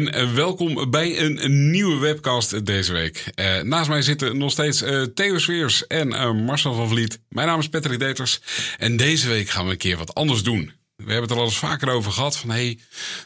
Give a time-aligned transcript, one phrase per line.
[0.00, 3.24] En eh, welkom bij een, nieuwe webcast deze week.
[3.34, 6.08] Eh, naast mij zitten nog steeds eh, Theo Sweers en
[6.44, 7.20] Marcel van Vliet.
[7.28, 8.40] Mijn naam is Patrick Deters.
[8.78, 10.72] En deze week gaan we een keer wat anders doen.
[11.10, 12.36] We hebben het er al eens vaker over gehad.
[12.36, 12.78] Van, hey,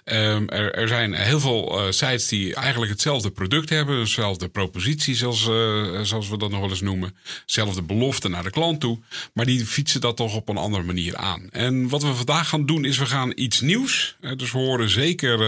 [0.04, 3.98] ehm, er, er zijn heel veel eh, sites die eigenlijk hetzelfde product hebben.
[3.98, 7.16] Dezelfde propositie, zoals, eh, zoals we dat nog wel eens noemen.
[7.46, 8.98] Zelfde belofte naar de klant toe.
[9.32, 11.48] Maar die fietsen dat toch op een andere manier aan.
[11.50, 14.16] En wat we vandaag gaan doen is we gaan iets nieuws.
[14.20, 15.38] Eh, dus we horen zeker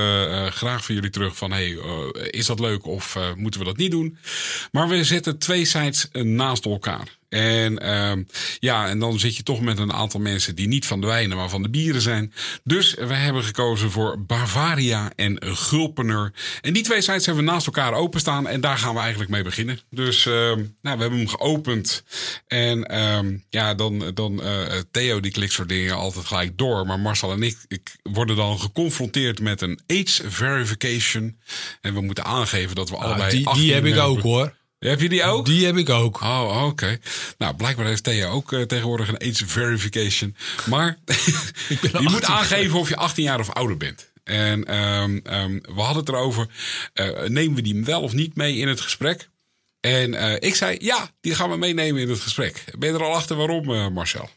[0.52, 1.52] graag van jullie terug van...
[1.52, 1.78] Hey,
[2.30, 4.16] is dat leuk of moeten we dat niet doen?
[4.72, 7.15] Maar we zetten twee sites naast elkaar.
[7.36, 8.22] En ehm,
[8.58, 11.36] ja, en dan zit je toch met een aantal mensen die niet van de wijnen,
[11.36, 12.32] maar van de bieren zijn.
[12.64, 16.32] Dus we hebben gekozen voor Bavaria en Gulpener.
[16.60, 19.42] En die twee sites hebben we naast elkaar openstaan en daar gaan we eigenlijk mee
[19.42, 19.80] beginnen.
[19.90, 22.04] Dus ehm, nou, we hebben hem geopend.
[22.46, 26.86] En ehm, ja, dan, dan eh, Theo die klikt soort dingen altijd gelijk door.
[26.86, 31.38] Maar Marcel en ik, ik worden dan geconfronteerd met een age verification.
[31.80, 33.22] En we moeten aangeven dat we allebei.
[33.22, 34.10] Ah, die, 18 die heb ik hebben.
[34.10, 34.54] ook hoor.
[34.78, 35.46] Heb je die ook?
[35.46, 36.20] Die heb ik ook.
[36.20, 36.98] Oh, oké.
[37.38, 40.36] Nou, blijkbaar heeft Thea ook eh, tegenwoordig een age verification.
[40.66, 40.98] Maar
[41.68, 42.34] je moet 18.
[42.34, 44.10] aangeven of je 18 jaar of ouder bent.
[44.24, 46.46] En ehm, ehm, we hadden het erover,
[46.92, 49.28] eh, nemen we die wel of niet mee in het gesprek?
[49.80, 52.64] En eh, ik zei, ja, die gaan we meenemen in het gesprek.
[52.78, 54.30] Ben je er al achter waarom, eh, Marcel?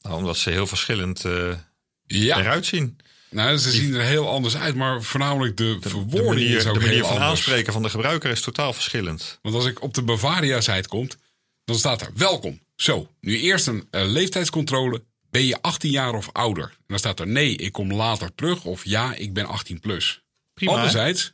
[0.00, 1.54] Nou, omdat ze heel verschillend eh,
[2.06, 2.98] Ja, eruit zien.
[3.36, 6.74] Nou, ze zien er heel anders uit, maar voornamelijk de, De verwoording manier, is ook
[6.74, 7.30] de manier heel van anders.
[7.30, 9.38] aanspreken van de gebruiker is totaal verschillend.
[9.42, 11.08] Want als ik op de Bavaria-site kom,
[11.64, 12.60] dan staat er welkom.
[12.76, 15.02] Zo, nu eerst een eh, leeftijdscontrole.
[15.30, 16.64] Ben je 18 jaar of ouder?
[16.64, 18.64] En dan staat er nee, ik kom later terug.
[18.64, 20.22] Of ja, ik ben 18 plus.
[20.54, 20.78] Prima, hè?
[20.78, 21.32] Anderzijds,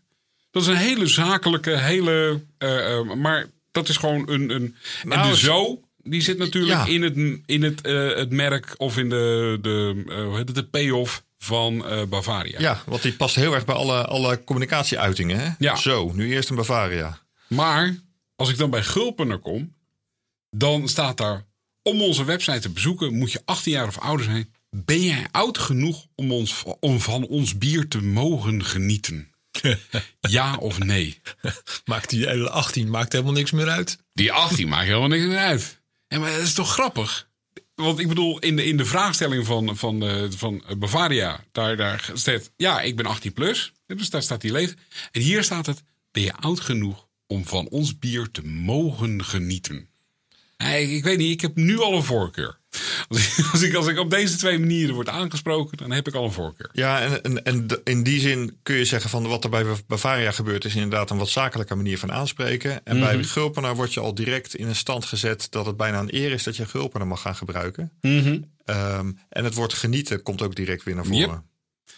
[0.50, 2.41] dat is een hele zakelijke, hele...
[2.59, 4.50] eh, eh, maar dat is gewoon een...
[4.50, 6.87] een en Nou, de is- zo, die zit natuurlijk Ja.
[6.87, 7.16] in, het,
[7.47, 12.03] in het, het merk of in de, de, hoe heet het, de payoff van eh,
[12.04, 12.60] Bavaria.
[12.60, 15.38] Ja, want die past heel erg bij alle, alle communicatieuitingen.
[15.38, 15.50] Hè?
[15.58, 15.76] Ja.
[15.76, 17.19] Zo, nu eerst een Bavaria.
[17.48, 17.97] Maar
[18.36, 19.75] als ik dan bij Gulpener kom,
[20.50, 21.44] dan staat daar:
[21.82, 24.54] om onze website te bezoeken moet je 18 jaar of ouder zijn.
[24.70, 29.34] Ben jij oud genoeg om, ons, om van ons bier te mogen genieten?
[30.20, 31.20] ja of nee?
[31.84, 33.98] Maakt die hele 18 maakt helemaal niks meer uit.
[34.12, 35.80] Die 18 maakt helemaal niks meer uit.
[36.09, 37.30] En maar dat is toch grappig?
[37.75, 42.10] Want ik bedoel, in de, in de vraagstelling van, van, eh, van Bavaria, daar, daar
[42.15, 43.72] staat, ja, ik ben 18 plus.
[43.87, 44.78] Dus daar staat die leeftijd.
[45.12, 49.88] En hier staat het, ben je oud genoeg om van ons bier te mogen genieten?
[50.77, 52.60] Ik weet niet, ik heb nu al een voorkeur.
[53.09, 56.15] Als ik, als, ik, als ik op deze twee manieren word aangesproken, dan heb ik
[56.15, 56.71] al een voorkeur.
[56.72, 60.33] Ja, en, en, en in die zin kun je zeggen van wat er bij Bavaria
[60.33, 60.65] gebeurt...
[60.65, 62.84] is inderdaad een wat zakelijke manier van aanspreken.
[62.84, 65.47] En bij Gulpener word je al direct in een stand gezet...
[65.50, 67.93] dat het bijna een eer is dat je Gulpener mag gaan gebruiken.
[68.65, 71.19] Ehm, en het woord genieten komt ook direct weer naar voren.
[71.21, 71.43] Yep.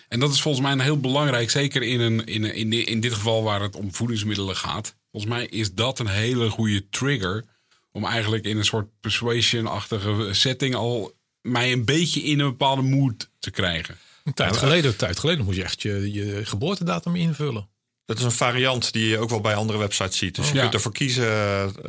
[0.08, 3.00] En dat is volgens mij een heel belangrijk, zeker in, een, in, een- in, in
[3.00, 4.96] dit geval waar het om voedingsmiddelen gaat.
[5.10, 7.44] Volgens mij is dat een hele goede trigger
[7.94, 13.30] om eigenlijk in een soort persuasion-achtige setting al mij een beetje in een bepaalde mood
[13.38, 13.98] te krijgen.
[14.24, 17.68] Een tijd geleden, een tijd geleden moet je echt je, je geboortedatum invullen.
[18.04, 20.34] Dat is een variant die je ook wel bij andere websites ziet.
[20.34, 20.60] Dus je Ja.
[20.60, 21.24] kunt ervoor kiezen.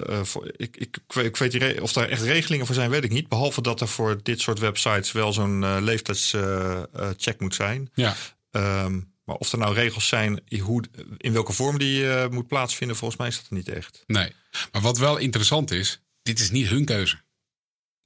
[0.08, 2.76] eh, voor, ik, ik, ik weet, ik weet die re- of daar echt regelingen voor
[2.76, 3.28] zijn, weet ik niet.
[3.28, 7.90] Behalve dat er voor dit soort websites wel zo'n eh, leeftijdscheck moet zijn.
[7.94, 8.16] Ja,
[8.52, 10.84] Ehm, maar of er nou regels zijn hoe,
[11.18, 14.04] in welke vorm die eh, moet plaatsvinden, volgens mij is dat er niet echt.
[14.08, 14.32] nee.
[14.72, 17.24] Maar wat wel interessant is, dit is niet hun keuze.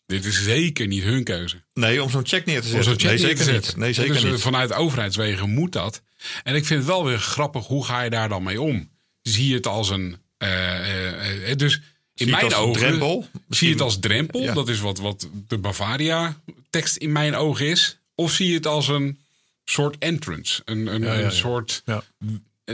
[0.06, 1.64] Dit is zeker niet hun keuze.
[1.74, 2.98] Nee, om zo'n check neer te zetten.
[3.08, 3.72] nee, te zeker zetten.
[3.72, 3.76] niet.
[3.76, 4.42] Nee, zeker dus eh, niet.
[4.42, 6.02] vanuit overheidswegen moet dat.
[6.44, 8.90] En ik vind het wel weer grappig, hoe ga je daar dan mee om?
[9.22, 10.18] Zie je het als een...
[10.38, 11.82] eh, dus in
[12.14, 12.82] Zie mijn ogen...
[12.82, 13.28] drempel?
[13.50, 14.42] Zie je het als drempel?
[14.42, 14.54] Ja.
[14.54, 17.98] Dat is wat, wat de Bavaria-tekst in mijn ogen is.
[18.16, 19.20] Of zie je het als een
[19.70, 20.62] soort entrance?
[20.66, 21.30] Een, een, ja, een ja.
[21.30, 21.82] soort...
[21.86, 22.04] Ja.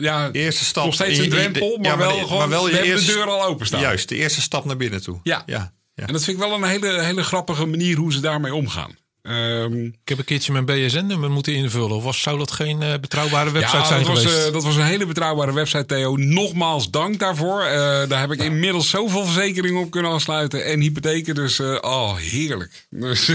[0.01, 0.85] Ja, Eerste stap.
[0.85, 2.37] nog steeds een drempel, de- maar, ja, wel de- gewoon...
[2.37, 3.81] maar wel je eerste- de deur al openstaan.
[3.81, 5.19] Juist, de eerste stap naar binnen toe.
[5.23, 5.43] Ja.
[5.45, 5.73] ja.
[5.93, 6.05] ja.
[6.07, 8.97] En dat vind ik wel een hele, hele grappige manier hoe ze daarmee omgaan.
[9.25, 11.95] Ehm, Ik heb een keertje mijn BSN-nummer moeten invullen.
[11.95, 14.45] Of was, zou dat geen eh, betrouwbare website ja, zijn dat was, geweest?
[14.47, 16.15] eh, dat was een hele betrouwbare website, Theo.
[16.15, 17.61] Nogmaals dank daarvoor.
[17.61, 20.65] Eh, daar heb ik inmiddels zoveel verzekeringen op kunnen afsluiten.
[20.65, 22.87] En hypotheken, dus oh, heerlijk.
[23.05, 23.31] Dus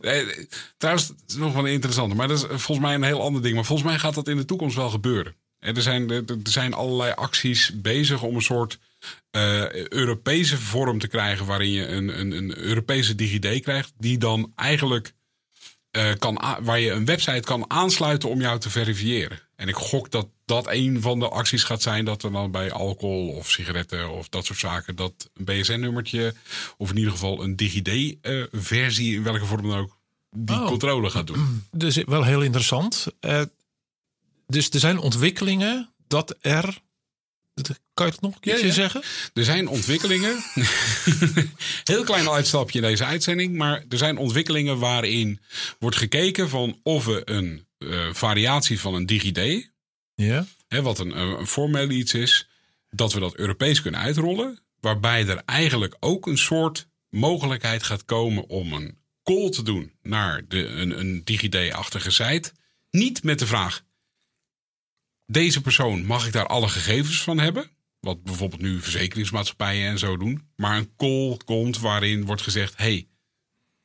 [0.00, 0.24] Nee,
[0.78, 2.14] trouwens, het is nog wel een interessante.
[2.14, 3.54] Maar dat is volgens mij een heel ander ding.
[3.54, 5.34] Maar volgens mij gaat dat in de toekomst wel gebeuren.
[5.58, 8.78] Er zijn, er zijn allerlei acties bezig om een soort
[9.30, 11.46] eh, Europese vorm te krijgen.
[11.46, 13.92] waarin je een, een, een Europese DigiD krijgt.
[13.98, 15.12] die dan eigenlijk.
[15.90, 19.38] eh, kan, waar je een website kan aansluiten om jou te verifiëren.
[19.56, 22.04] En ik gok dat dat een van de acties gaat zijn.
[22.04, 24.96] dat er dan bij alcohol of sigaretten of dat soort zaken.
[24.96, 26.34] dat een BSN-nummertje.
[26.76, 29.14] of in ieder geval een DigiD-versie.
[29.14, 29.96] in welke vorm dan ook.
[30.30, 30.66] die Oh.
[30.66, 31.64] controle gaat doen.
[31.70, 33.06] Dus wel heel interessant.
[33.20, 33.42] Eh,
[34.48, 36.78] dus er zijn ontwikkelingen dat er.
[37.94, 38.72] Kan je het nog een keertje ja.
[38.72, 39.02] zeggen?
[39.34, 40.36] Er zijn ontwikkelingen.
[41.84, 43.56] Heel klein uitstapje in deze uitzending.
[43.56, 45.40] Maar er zijn ontwikkelingen waarin
[45.78, 49.70] wordt gekeken van of we een eh, variatie van een DigiD.
[50.14, 50.46] Ja.
[50.68, 52.48] Hè, wat een, een formeel iets is.
[52.90, 54.58] Dat we dat Europees kunnen uitrollen.
[54.80, 60.44] Waarbij er eigenlijk ook een soort mogelijkheid gaat komen om een call te doen naar
[60.48, 62.52] de, een, een DigiD-achtige site.
[62.90, 63.84] Niet met de vraag:
[65.30, 67.70] deze persoon, mag ik daar alle gegevens van hebben?
[68.00, 70.48] Wat bijvoorbeeld nu verzekeringsmaatschappijen en zo doen.
[70.56, 73.08] Maar een call komt waarin wordt gezegd: hey,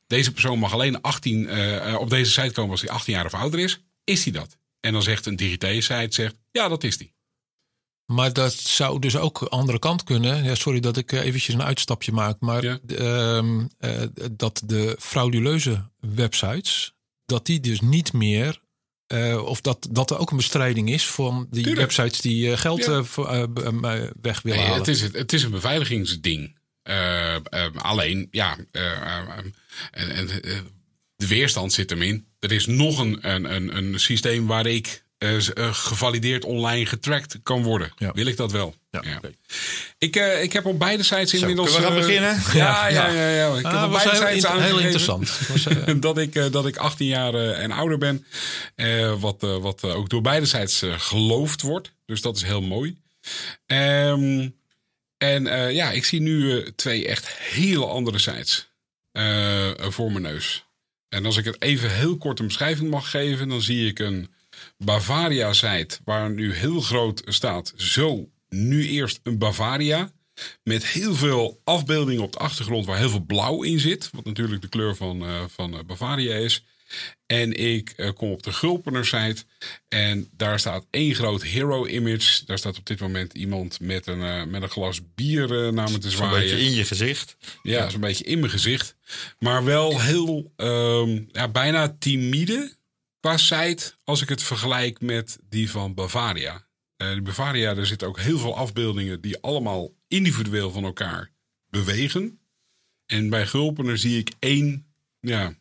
[0.06, 3.24] deze persoon mag alleen 18, eh, eh, op deze site komen als hij 18 jaar
[3.24, 3.80] of ouder is.
[4.04, 4.56] Is hij dat?
[4.80, 7.12] En dan zegt een digité-site: zegt, ja, dat is die.
[8.06, 10.44] Maar dat zou dus ook de andere kant kunnen.
[10.44, 12.40] Ja, sorry dat ik eh, eventjes een uitstapje maak.
[12.40, 12.78] Maar Ja.
[12.86, 14.02] ehm, eh,
[14.32, 16.92] dat de frauduleuze websites.
[17.26, 18.60] dat die dus niet meer.
[19.14, 21.92] Eh, of dat, dat er ook een bestrijding is van die Tuurlijk.
[21.92, 22.92] websites die eh, geld Ja.
[23.16, 23.42] eh,
[24.22, 24.78] weg willen Nee, halen.
[24.78, 26.56] het, is, het, het is een beveiligingsding.
[26.82, 27.40] Eh, eh,
[27.76, 29.28] alleen, ja, eh, eh,
[29.90, 30.26] en, en,
[31.16, 32.26] de weerstand zit hem in.
[32.38, 37.38] Er is nog een, een, een, een systeem waar ik eh, eh, gevalideerd online getracked
[37.42, 37.92] kan worden.
[37.96, 38.12] Ja.
[38.12, 38.74] Wil ik dat wel?
[38.90, 39.02] Ja.
[39.98, 41.70] Ik, eh, ik heb op beide sites Zo, inmiddels...
[41.72, 42.42] kunnen we gaan beginnen?
[42.64, 43.28] Ja, ja, ja.
[43.28, 45.38] ja, Ik heb Ah, op beide sites in- heel interessant.
[46.02, 48.26] Dat, ik, dat ik 18 jaar en ouder ben.
[49.20, 51.92] Wat wat ook door beide sites geloofd wordt.
[52.06, 52.96] Dus dat is heel mooi.
[53.66, 54.48] Ehm,
[55.18, 55.44] en
[55.74, 58.68] ja, ik zie nu twee echt hele andere sites
[59.78, 60.64] voor mijn neus.
[61.08, 64.28] En als ik het even heel kort een beschrijving mag geven, dan zie ik een
[64.84, 67.72] Bavaria-site waar nu heel groot staat.
[67.76, 70.12] Zo, nu eerst een Bavaria.
[70.62, 74.10] Met heel veel afbeeldingen op de achtergrond waar heel veel blauw in zit.
[74.12, 76.64] Wat natuurlijk de kleur van, eh, van eh, Bavaria is.
[77.26, 79.44] En ik eh, kom op de Gulpener site.
[79.88, 82.44] En daar staat één groot hero image.
[82.44, 85.98] Daar staat op dit moment iemand met een, met een glas bier eh, naar me
[85.98, 86.40] te zwaaien.
[86.40, 87.36] beetje in je gezicht.
[87.62, 88.96] Ja, zo'n beetje in mijn gezicht.
[89.38, 92.76] Maar wel heel, ehm, ja, bijna timide
[93.24, 96.66] qua site als ik het vergelijk met die van Bavaria.
[96.96, 101.30] Eh die Bavaria, daar zitten ook heel veel afbeeldingen die allemaal individueel van elkaar
[101.70, 102.40] bewegen.
[103.06, 104.86] En bij Gulpener zie ik één,
[105.20, 105.54] ja,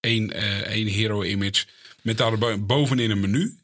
[0.00, 1.66] één, eh, één hero image
[2.02, 3.58] met daar bovenin een menu.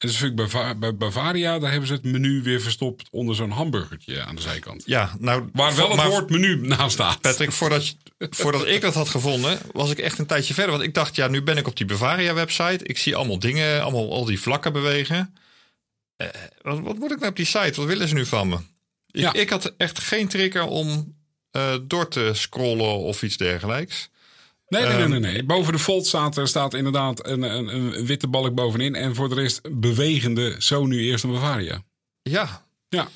[0.00, 3.08] En dat vind ik bij, Va- bij Bavaria, daar hebben ze het menu weer verstopt
[3.10, 4.82] onder zo'n hamburgertje aan de zijkant.
[4.86, 7.20] Ja, nou, Waar wel het woord menu naast staat.
[7.20, 7.94] Patrick, voordat, je-
[8.30, 10.72] voordat ik dat had gevonden, was ik echt een tijdje verder.
[10.72, 12.84] Want ik dacht, ja, nu ben ik op die Bavaria-website.
[12.84, 15.34] Ik zie allemaal dingen, allemaal al die vlakken bewegen.
[16.16, 16.28] Eh,
[16.62, 17.72] wat, wat moet ik nou op die site?
[17.76, 18.56] Wat willen ze nu van me?
[19.10, 19.32] Ik, Ja.
[19.32, 21.18] ik had echt geen trigger om
[21.50, 24.08] eh, door te scrollen of iets dergelijks.
[24.70, 25.44] Nee, nee, nee, Ehm, nee, nee.
[25.44, 28.94] Boven de fold staat, er staat inderdaad een, een, een witte balk bovenin.
[28.94, 31.82] En voor de rest bewegende, zo nu eerst een Bavaria.
[32.22, 33.08] Ja, Ja.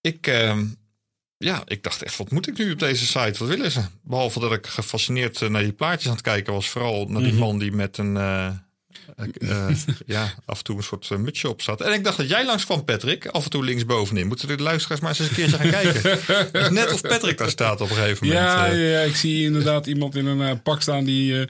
[0.00, 0.66] ik, ehm,
[1.36, 3.38] ja, ik dacht echt, wat moet ik nu op deze site?
[3.38, 3.80] Wat willen ze?
[4.02, 6.68] Behalve dat ik gefascineerd eh, naar die plaatjes aan het kijken was.
[6.68, 7.40] Vooral naar die Mhm.
[7.40, 8.50] man die met een, eh,
[9.38, 9.68] eh,
[10.06, 11.80] ja, af en toe een soort uh, mutsje op zat.
[11.80, 13.26] En ik dacht dat jij langs kwam, Patrick.
[13.26, 14.26] Af en toe linksbovenin.
[14.26, 16.18] Moeten de luisteraars maar eens een keertje gaan kijken.
[16.62, 18.44] Het net of Patrick daar staat op een gegeven moment.
[18.44, 18.92] Ja, eh.
[18.92, 21.48] ja, ik zie inderdaad iemand in een pak staan die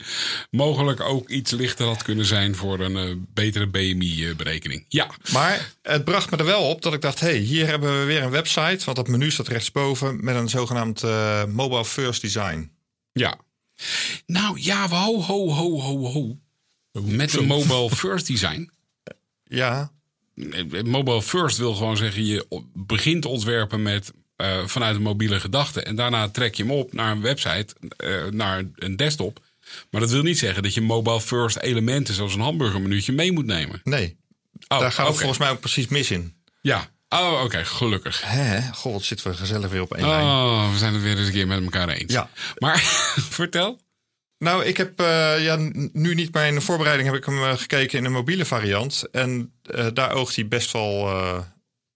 [0.51, 4.85] mogelijk ook iets lichter had kunnen zijn voor een betere BMI-berekening.
[4.89, 7.21] Ja, Maar het bracht me er wel op dat ik dacht...
[7.21, 8.85] hey, hier hebben we weer een website.
[8.85, 11.03] Want dat menu staat rechtsboven met een zogenaamd
[11.49, 12.71] mobile first design.
[13.13, 13.45] ja.
[14.27, 16.39] Nou ja, ho, ho, ho, ho, ho.
[17.05, 18.71] Met een mobile first design.
[19.49, 19.91] Ja,
[20.51, 25.83] Eh, Mobile first wil gewoon zeggen, je begint ontwerpen met eh, vanuit een mobiele gedachte.
[25.83, 29.41] En daarna trek je hem op naar een website, eh, naar een desktop.
[29.91, 33.47] Maar dat wil niet zeggen dat je mobile first elementen zoals een hamburgermenuutje mee moet
[33.47, 33.81] nemen.
[33.85, 34.17] nee.
[34.69, 35.17] Oh, Daar gaat het oké.
[35.19, 36.35] volgens mij ook precies mis in.
[36.61, 36.91] Ja.
[37.09, 38.23] Oh, oké, gelukkig.
[38.25, 38.73] Hè?
[38.73, 40.25] God, zitten we gezellig weer op één lijn.
[40.25, 42.13] Oh, we zijn het weer eens een keer met elkaar eens.
[42.13, 42.31] Ja.
[42.59, 42.79] Maar
[43.41, 43.81] vertel.
[44.39, 45.57] Nou, ik heb eh, ja,
[45.93, 49.09] nu niet, maar in de voorbereiding heb ik hem eh, gekeken in een mobiele variant.
[49.11, 51.45] En eh, daar oogt hij best wel eh,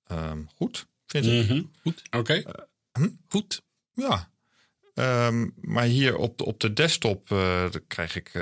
[0.07, 1.49] ehm, goed, vind ik.
[1.49, 1.63] Mhm.
[1.83, 2.03] Goed.
[2.11, 2.43] Oké.
[3.29, 3.63] Goed.
[3.95, 4.31] Ja.
[4.95, 7.27] Ehm, maar hier op de, op de desktop
[7.89, 8.33] krijg ik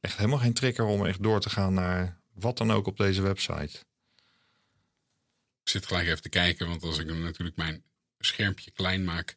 [0.00, 3.22] echt helemaal geen trigger om echt door te gaan naar wat dan ook op deze
[3.22, 3.78] website.
[5.62, 7.84] Ik zit gelijk even te kijken, want als ik hem natuurlijk mijn
[8.18, 9.36] schermpje klein maak,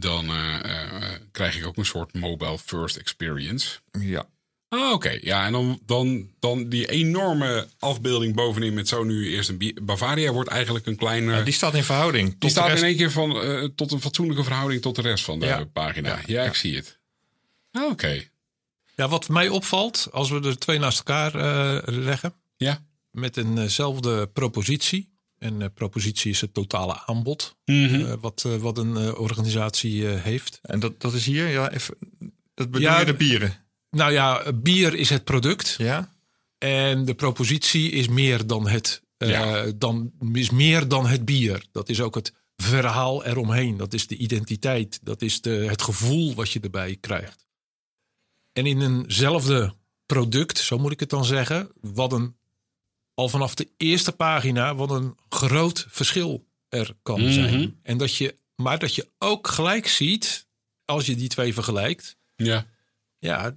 [0.00, 3.78] dan eh, eh, krijg ik ook een soort mobile first experience.
[4.00, 4.26] Ja.
[4.68, 5.18] Ah, oké.
[5.20, 10.32] Ja, en dan, dan, dan die enorme afbeelding bovenin met zo nu eerst een Bavaria
[10.32, 11.32] wordt eigenlijk een kleine...
[11.32, 12.30] Ja, die staat in verhouding.
[12.30, 12.82] tot die de staat rest.
[12.82, 15.64] in één keer van, eh, tot een fatsoenlijke verhouding tot de rest van de Ja.
[15.64, 16.08] pagina.
[16.08, 16.58] Ja, Ja, ik ja.
[16.58, 16.98] zie het.
[17.72, 18.22] Ah, Oké.
[18.96, 22.84] Ja, wat mij opvalt, als we er twee naast elkaar eh, leggen, Ja.
[23.10, 25.12] met eenzelfde propositie.
[25.38, 27.94] En eh, propositie is het totale aanbod Mhm.
[28.04, 30.58] eh, wat, eh, wat een organisatie heeft.
[30.62, 31.96] En dat, dat is hier, ja, even,
[32.54, 33.64] dat bedoel Ja, je de bieren.
[33.90, 36.14] Nou ja, bier is het product Ja?
[36.58, 39.72] en de propositie is meer dan het, Ja.
[39.76, 41.64] dan, is meer dan het bier.
[41.72, 43.76] Dat is ook het verhaal eromheen.
[43.76, 44.98] Dat is de identiteit.
[45.02, 47.46] Dat is de, het gevoel wat je erbij krijgt.
[48.52, 49.74] En in eenzelfde
[50.06, 52.36] product, zo moet ik het dan zeggen, wat een,
[53.18, 57.32] al vanaf de eerste pagina, wat een groot verschil er kan Mhm.
[57.32, 57.78] zijn.
[57.82, 60.46] En dat je, maar dat je ook gelijk ziet,
[60.84, 62.66] als je die twee vergelijkt, Ja.
[63.18, 63.56] ja,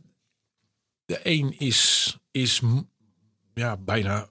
[1.05, 2.61] de een is, is
[3.53, 4.29] ja, bijna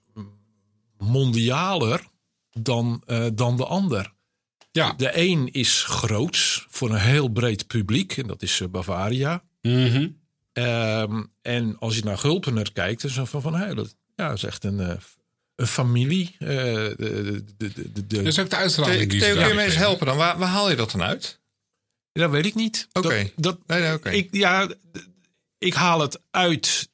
[0.98, 2.08] mondialer
[2.52, 4.12] dan, eh, dan de ander.
[4.72, 4.92] Ja.
[4.92, 9.42] De een is groots voor een heel breed publiek, en dat is eh, Bavaria.
[9.62, 10.08] Mhm.
[10.52, 14.32] Ehm, en als je naar Gulpener kijkt, dan is het van, van hé, dat ja,
[14.32, 15.00] is echt een, eh, een
[15.66, 16.36] familie.
[16.38, 20.16] eh, de, de, de, is ook de uitstraling Theo, kun je me eens helpen dan?
[20.16, 21.40] Waar, waar haal je dat dan uit?
[22.12, 22.88] dat weet ik niet.
[22.92, 23.22] Oké.
[23.22, 24.10] Dat, dat, Nee, nee, oké.
[24.10, 24.68] Ik, ja,
[25.58, 26.88] ik haal het uit.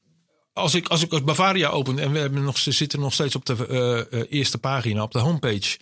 [0.53, 3.35] Als ik, als ik als Bavaria open en we hebben nog, ze zitten nog steeds
[3.35, 5.79] op de eh, eh, eerste pagina, op de homepage.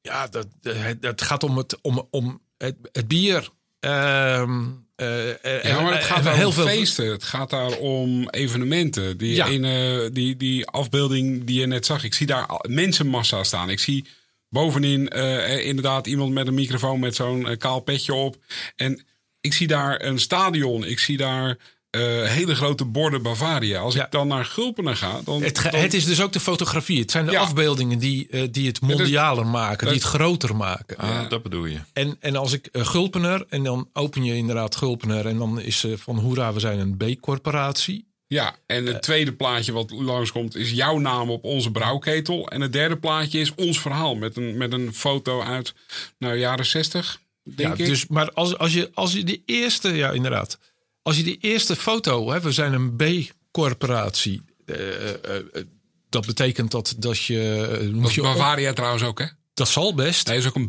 [0.00, 3.50] Ja, dat, dat, dat gaat om het, om, om het, het bier.
[3.80, 7.10] Ehm, eh, Ja, maar het en- gaat daar heel om veel feesten.
[7.10, 9.16] Het gaat daar om evenementen.
[9.18, 9.46] Die, Ja.
[9.46, 12.04] ene, die, die afbeelding die je net zag.
[12.04, 13.70] Ik zie daar mensenmassa staan.
[13.70, 14.06] Ik zie
[14.48, 18.36] bovenin eh, inderdaad iemand met een microfoon met zo'n eh, kaal petje op.
[18.76, 19.04] En
[19.40, 20.84] ik zie daar een stadion.
[20.84, 21.56] Ik zie daar
[21.90, 23.80] eh, hele grote borden Bavaria.
[23.80, 24.04] Als Ja.
[24.04, 25.42] ik dan naar Gulpenen ga, dan...
[25.42, 27.00] Het, ge- dan- het is dus ook de fotografie.
[27.00, 27.40] Het zijn de Ja.
[27.40, 30.96] afbeeldingen die, eh, die het mondialer maken, die het groter maken.
[30.96, 31.78] Ah, dat bedoel je.
[31.92, 35.84] En, en als ik eh, Gulpener, en dan open je inderdaad Gulpener, en dan is
[35.84, 38.06] eh, van hoera, we zijn een B-corporatie.
[38.26, 42.48] Ja, en het tweede plaatje wat langskomt is jouw naam op onze brouwketel.
[42.48, 45.74] En het derde plaatje is ons verhaal met een, met een foto uit
[46.18, 47.90] nou, jaren 60, denk ja, ik.
[47.90, 50.58] Dus, maar als, als, je, als je die eerste, ja inderdaad,
[51.02, 54.42] als je die eerste foto, hè, we zijn een B-corporatie.
[54.66, 55.64] eh, eh, eh,
[56.08, 59.26] dat betekent dat, dat je, moet je Bavaria trouwens ook, hè?
[59.54, 60.26] dat zal best.
[60.26, 60.66] Hij is ook een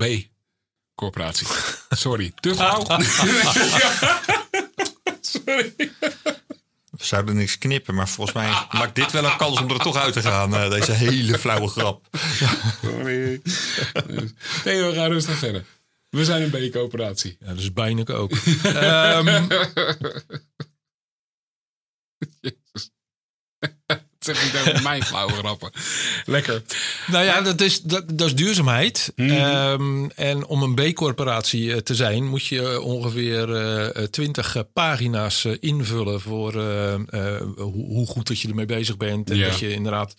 [0.96, 1.48] B-corporatie.
[1.90, 2.86] Sorry, te flauw.
[5.22, 5.74] Sorry.
[6.90, 9.96] We zouden niks knippen, maar volgens mij maakt dit wel een kans om er toch
[9.96, 10.56] uit te gaan.
[10.56, 12.08] eh, deze hele flauwe grap.
[12.82, 13.42] Sorry.
[14.64, 15.66] Theo, we gaan rustig verder.
[16.10, 17.38] We zijn een B-coöperatie.
[17.40, 18.32] Ja, dat is bijna ook.
[18.64, 19.46] Ehm,
[24.20, 25.72] zeg niet over mijn flauwe grappen.
[26.26, 26.62] Lekker.
[27.08, 29.12] Nou ja, dat is, dat, dat is duurzaamheid.
[29.16, 29.30] Mhm.
[29.30, 35.54] Ehm, en om een B-corporatie eh, te zijn, moet je ongeveer eh, twintig pagina's eh,
[35.60, 39.30] invullen voor eh, eh, hoe, hoe goed dat je ermee bezig bent.
[39.30, 39.50] En Ja.
[39.50, 40.16] dat je inderdaad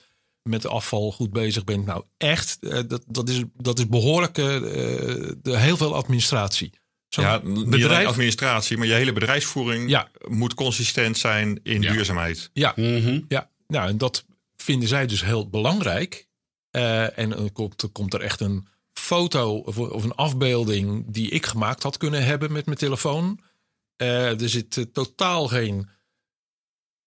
[0.50, 1.86] met afval goed bezig bent.
[1.86, 6.72] Nou, echt, eh, dat, dat, is, dat is behoorlijk eh, de, heel veel administratie.
[7.08, 8.06] Zo'n Ja, bedrijf.
[8.06, 10.08] administratie, maar je hele bedrijfsvoering Ja.
[10.28, 11.92] moet consistent zijn in Ja.
[11.92, 12.50] duurzaamheid.
[12.52, 13.20] Ja, Mhm.
[13.28, 14.24] Ja, nou, en dat
[14.56, 16.28] vinden zij dus heel belangrijk.
[16.70, 21.46] Eh, en dan komt, komt er echt een foto of, of een afbeelding die ik
[21.46, 23.40] gemaakt had kunnen hebben met mijn telefoon.
[23.96, 25.88] Eh, er zit totaal geen.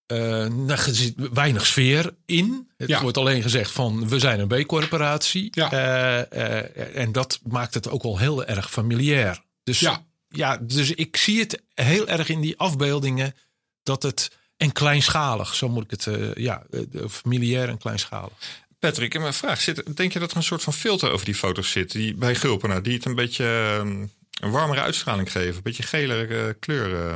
[0.05, 2.71] Eh, nou, er zit weinig sfeer in.
[2.77, 3.01] Het Ja.
[3.01, 5.47] wordt alleen gezegd van we zijn een B-corporatie.
[5.51, 5.71] Ja.
[5.71, 6.19] Eh,
[6.59, 9.41] eh, en dat maakt het ook wel heel erg familiair.
[9.63, 10.05] Dus Ja.
[10.29, 13.35] ja, dus ik zie het heel erg in die afbeeldingen
[13.83, 16.07] dat het en kleinschalig, zo moet ik het,
[16.37, 16.63] ja,
[17.09, 18.31] familiair en kleinschalig.
[18.79, 19.61] Patrick, een vraag.
[19.61, 21.91] Zit, denk je dat er een soort van filter over die foto's zit?
[21.91, 24.05] Die, bij Gulpenaar, die het een beetje ehm,
[24.41, 25.55] een warmere uitstraling geven.
[25.55, 27.15] Een beetje gelere kleur eh,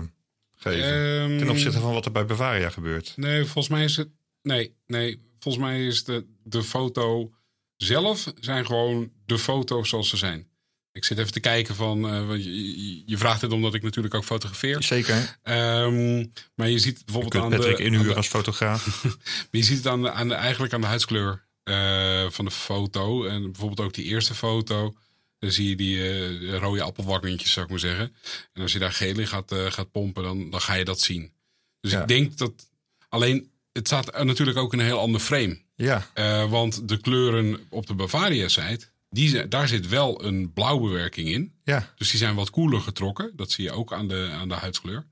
[0.67, 1.21] geven.
[1.31, 3.13] Ehm, ten opzichte van wat er bij Bavaria gebeurt.
[3.15, 4.09] Nee, volgens mij is het.
[4.41, 5.25] Nee, nee.
[5.39, 7.31] Volgens mij is de, de foto
[7.75, 10.47] zelf zijn gewoon de foto's zoals ze zijn.
[10.91, 12.09] Ik zit even te kijken van.
[12.09, 14.83] eh, je, je- je vraagt het omdat ik natuurlijk ook fotografeer.
[14.83, 15.37] Zeker.
[15.43, 19.03] Ehm, maar je ziet het Je bijvoorbeeld kunt aan Patrick de, inhuren als fotograaf.
[19.03, 19.17] maar
[19.51, 23.25] je ziet het aan de, aan de, eigenlijk aan de huidskleur eh, van de foto.
[23.25, 24.95] En bijvoorbeeld ook die eerste foto.
[25.39, 28.15] Dan zie je die eh, rode appelwakkertjes, zou ik maar zeggen.
[28.53, 30.99] En als je daar geel in gaat, eh, gaat pompen, dan, dan ga je dat
[31.01, 31.31] zien.
[31.79, 32.01] Dus Ja.
[32.01, 32.69] ik denk dat
[33.09, 35.61] alleen het staat natuurlijk ook in een heel ander frame.
[35.75, 41.53] Ja, Eh, want de kleuren op de Bavaria-site, die daar zit wel een blauwbewerking in.
[41.63, 41.93] ja.
[41.97, 43.31] Dus die zijn wat koeler getrokken.
[43.35, 45.05] Dat zie je ook aan de, aan de huidskleur.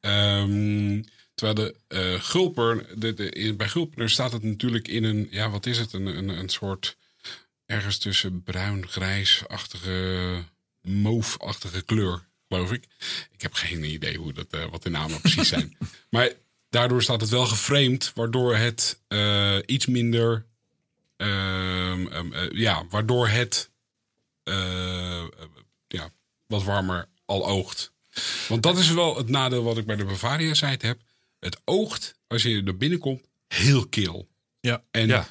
[0.00, 1.02] Ehm,
[1.34, 5.92] terwijl de Gulper, de, bij Gulper staat het natuurlijk in een, ja wat is het,
[5.92, 6.96] een, een, een soort
[7.70, 10.44] ergens tussen bruin-grijs-achtige,
[10.82, 12.84] mauve-achtige kleur, geloof ik.
[13.32, 15.76] Ik heb geen idee hoe dat, eh, wat de namen precies zijn.
[16.10, 16.30] Maar
[16.68, 20.46] daardoor staat het wel geframed, waardoor het eh, iets minder,
[21.16, 23.70] ehm, ehm, eh, ja, waardoor het
[24.42, 25.24] eh,
[25.88, 26.10] ja,
[26.46, 27.92] wat warmer al oogt.
[28.48, 31.00] Want dat is wel het nadeel wat ik bij de Bavaria site heb.
[31.38, 34.28] Het oogt, als je er binnenkomt, heel kil.
[34.60, 34.82] Ja.
[34.90, 35.28] En Ja.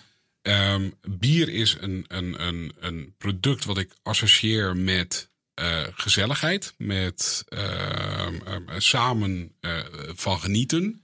[0.50, 6.74] Ehm, bier is een, een, een, een product wat ik associeer met eh, gezelligheid.
[6.78, 9.80] Met ehm, ehm, samen eh,
[10.16, 11.04] van genieten.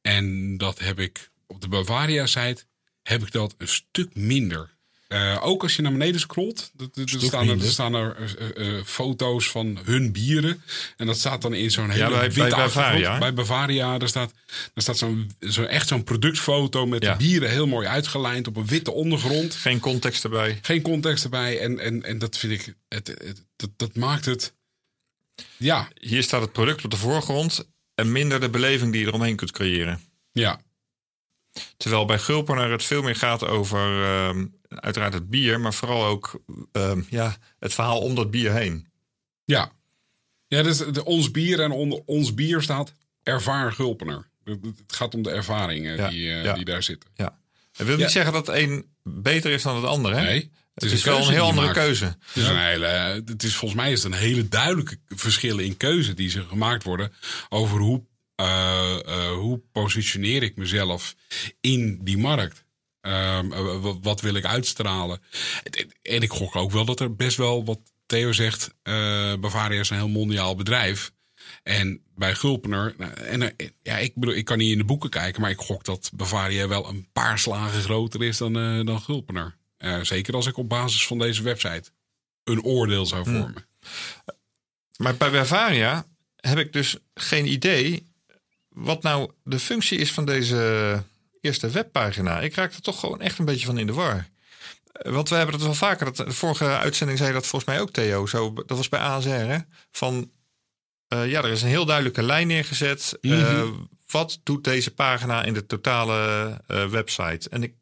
[0.00, 2.64] En dat heb ik op de Bavaria site
[3.02, 4.73] heb ik dat een stuk minder.
[5.14, 9.48] Eh, ook als je naar beneden scrolt, er- staan er, staan er eh, eh, foto's
[9.50, 10.62] van hun bieren.
[10.96, 12.74] En dat staat dan in zo'n hele bij- bij witte achtergrond.
[12.74, 13.18] Bavaria.
[13.18, 17.12] Bij Bavaria, daar staat, daar staat zo'n, zo, echt zo'n productfoto met Ja.
[17.12, 19.54] de bieren heel mooi uitgelijnd op een witte ondergrond.
[19.54, 20.58] Geen context erbij.
[20.62, 21.60] Geen context erbij.
[21.60, 24.54] En, en, en dat vind ik, het, het- dat, dat maakt het,
[25.56, 29.36] ja, Hier staat het product op de voorgrond en minder de beleving die je eromheen
[29.36, 30.00] kunt creëren.
[30.32, 30.60] ja,
[31.76, 34.46] Terwijl bij Gulpener het veel meer gaat over ehm,
[34.80, 36.40] uiteraard het bier, maar vooral ook
[36.72, 38.86] ehm, ja, het verhaal om dat bier heen.
[39.44, 39.72] Ja.
[40.48, 44.28] Ja, dus de, ons bier en onder ons bier staat ervaar gulpener.
[44.44, 46.54] Het gaat om de ervaringen Ja, die, eh, ja.
[46.54, 47.10] die daar zitten.
[47.14, 47.38] Ja.
[47.72, 48.02] Dat wil Ja.
[48.02, 50.14] niet zeggen dat het een beter is dan het andere.
[50.14, 50.22] Hè?
[50.22, 52.04] Nee, het is, wel een heel andere keuze.
[52.04, 52.86] Het is, een hele,
[53.24, 56.82] het is volgens mij is het een hele duidelijke verschillen in keuze die ze gemaakt
[56.84, 57.12] worden
[57.48, 58.02] over hoe,
[58.34, 61.14] eh, hoe positioneer ik mezelf
[61.60, 62.63] in die markt.
[63.04, 65.20] Ehm, eh, wat, wil ik uitstralen?
[66.02, 69.90] En ik gok ook wel dat er best wel, wat Theo zegt, eh, Bavaria is
[69.90, 71.12] een heel mondiaal bedrijf.
[71.62, 75.10] En bij Gulpener, nou, en, eh, ja, ik bedoel, ik kan niet in de boeken
[75.10, 79.00] kijken, maar ik gok dat Bavaria wel een paar slagen groter is dan, eh, dan
[79.00, 79.56] Gulpener.
[80.02, 81.90] Zeker als ik op basis van deze website
[82.44, 83.66] een oordeel zou vormen.
[84.96, 88.06] Maar bij Bavaria heb ik dus geen idee
[88.68, 91.02] wat nou de functie is van deze
[91.44, 92.40] eerste webpagina.
[92.40, 94.28] Ik raak er toch gewoon echt een beetje van in de war.
[94.92, 96.04] Eh, Want we hebben het wel vaker.
[96.14, 98.26] Dat, de vorige uitzending zei dat volgens mij ook Theo.
[98.26, 99.28] Zo, dat was bij ASR.
[99.28, 99.58] Hè?
[99.92, 100.30] Van
[101.08, 103.18] eh, ja, er is een heel duidelijke lijn neergezet.
[103.20, 103.72] Eh, Mhm.
[104.10, 107.48] wat doet deze pagina in de totale eh, website?
[107.48, 107.74] En ik,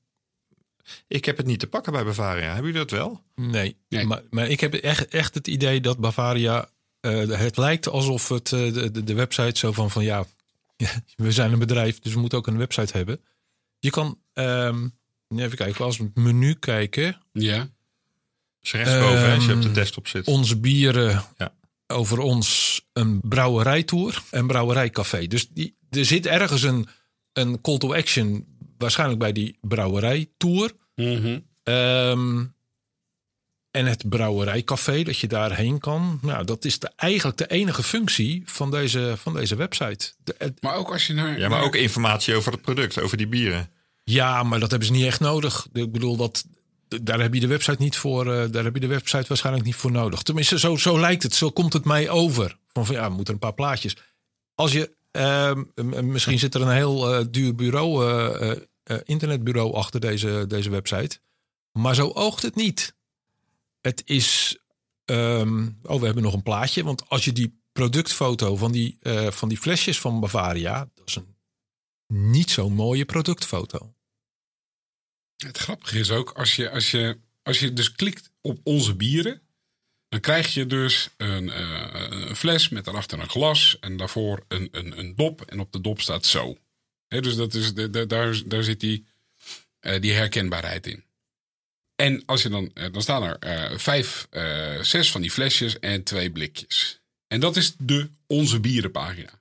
[1.08, 2.46] ik heb het niet te pakken bij Bavaria.
[2.52, 3.22] Hebben jullie dat wel?
[3.34, 4.06] Nee, Nee.
[4.06, 6.68] Maar, maar ik heb echt, echt het idee dat Bavaria...
[7.00, 10.24] eh, het lijkt alsof het, eh, de, de, de website zo van, van ja,
[11.16, 13.20] we zijn een bedrijf, dus we moeten ook een website hebben.
[13.82, 14.88] Je kan, ehm,
[15.36, 17.68] even kijken, als we het menu kijken, Ja,
[18.60, 20.26] Dus rechtsboven als je Ehm, op de desktop zit.
[20.26, 21.54] onze bieren Ja.
[21.86, 25.26] over ons een brouwerijtour en brouwerijcafé.
[25.26, 26.88] Dus die, er zit ergens een,
[27.32, 28.46] een call to action,
[28.78, 30.72] waarschijnlijk bij die brouwerijtour.
[30.94, 31.38] Mhm.
[31.62, 32.44] Ehm,
[33.72, 36.18] en het brouwerijcafé, dat je daarheen kan.
[36.22, 40.12] Nou, dat is de, eigenlijk de enige functie van deze, van deze website.
[40.24, 41.38] De- het- maar ook als je naar.
[41.38, 43.70] Ja, maar naar- ook informatie over het product, over die bieren.
[44.04, 45.66] ja, maar dat hebben ze niet echt nodig.
[45.72, 46.44] Ik bedoel, dat,
[47.02, 48.32] daar heb je de website niet voor.
[48.34, 50.22] eh, daar heb je de website waarschijnlijk niet voor nodig.
[50.22, 51.34] Tenminste, zo, zo lijkt het.
[51.34, 52.56] Zo komt het mij over.
[52.72, 53.96] Van, van ja, we moeten een paar plaatjes.
[54.54, 55.62] Als je, ehm,
[56.10, 58.10] misschien zit er een heel eh, duur bureau,
[58.84, 61.18] eh, internetbureau achter deze, deze website.
[61.72, 62.94] Maar zo oogt het niet.
[63.82, 64.56] Het is.
[65.04, 66.84] ehm, oh, we hebben nog een plaatje.
[66.84, 70.90] Want als je die productfoto van die, eh, van die flesjes van Bavaria.
[70.94, 71.30] Dat is een
[72.06, 73.94] niet zo'n mooie productfoto.
[75.36, 79.42] Het grappige is ook, als je, als, je, als je dus klikt op onze bieren,
[80.08, 84.68] dan krijg je dus een, eh, een fles met daarachter een glas en daarvoor een,
[84.72, 85.40] een, een dop.
[85.42, 86.58] En op de dop staat zo.
[87.08, 89.06] Dus dat is, de- daar, daar zit die,
[89.78, 91.04] eh, die herkenbaarheid in.
[91.96, 95.78] En als je dan, eh, dan staan er eh, vijf, eh, zes van die flesjes
[95.78, 97.00] en twee blikjes.
[97.26, 99.40] En dat is de Onze Bieren pagina.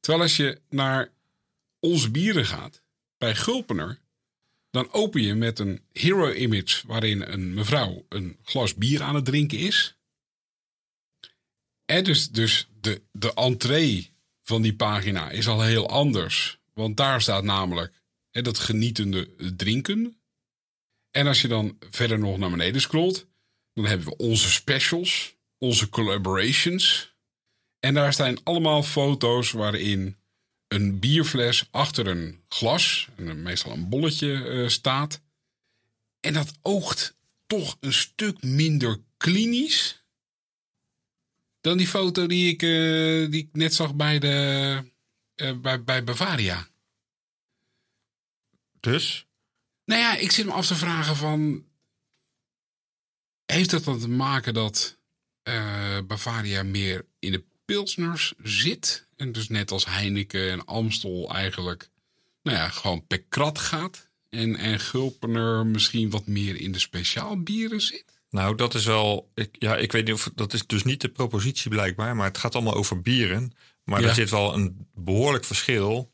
[0.00, 1.12] Terwijl als je naar
[1.78, 2.82] Onze Bieren gaat,
[3.18, 3.98] bij Gulpener,
[4.70, 9.24] dan open je met een hero image waarin een mevrouw een glas bier aan het
[9.24, 9.96] drinken is.
[11.84, 14.12] En dus, dus de, de entree
[14.42, 16.58] van die pagina is al heel anders.
[16.74, 17.92] Want daar staat namelijk
[18.30, 20.19] hè, dat genietende drinken.
[21.10, 23.26] En als je dan verder nog naar beneden scrolt,
[23.74, 27.14] dan hebben we onze specials, onze collaborations.
[27.78, 30.16] En daar staan allemaal foto's waarin
[30.68, 35.20] een bierfles achter een glas, en meestal een bolletje, eh, staat.
[36.20, 40.00] En dat oogt toch een stuk minder klinisch
[41.60, 44.84] dan die foto die ik, eh, die ik net zag bij, de,
[45.34, 46.68] eh, bij, bij Bavaria.
[48.80, 49.26] Dus?
[49.90, 51.64] Nou ja, ik zit me af te vragen van...
[53.46, 54.98] Heeft het dan te maken dat
[55.42, 59.06] eh, Bavaria meer in de pilsners zit?
[59.16, 61.90] En dus net als Heineken en Amstel eigenlijk...
[62.42, 64.08] Nou ja, gewoon per krat gaat.
[64.28, 68.20] En, en Gulpener misschien wat meer in de speciaalbieren zit?
[68.30, 69.30] Nou, dat is wel.
[69.34, 72.38] Ik, ja, ik weet niet of dat is dus niet de propositie blijkbaar, maar het
[72.38, 73.52] gaat allemaal over bieren.
[73.84, 74.08] Maar Ja.
[74.08, 76.10] er zit wel een behoorlijk verschil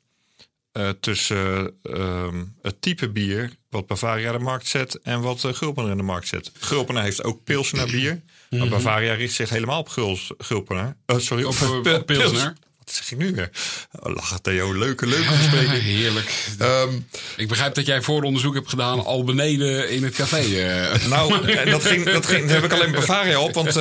[0.76, 5.90] eh, tussen ehm, het type bier wat Bavaria de markt zet en wat uh, Gulpener
[5.90, 6.50] in de markt zet.
[6.60, 10.96] Gulpener heeft ook Pilsener bier, maar Bavaria richt zich helemaal op Guls, Gulpener.
[11.06, 12.52] Eh, sorry, op, uh, Pilsner?
[12.78, 13.50] Wat zeg ik nu weer?
[14.00, 15.82] Oh, lachen Theo, leuke, leuke bespreking.
[15.96, 16.46] Heerlijk.
[16.58, 16.88] Ehm,
[17.36, 20.42] Ik begrijp dat jij vooronderzoek hebt gedaan al beneden in het café.
[21.08, 23.54] Nou, dat, ging, dat, ging, daar heb ik alleen Bavaria op.
[23.54, 23.74] Want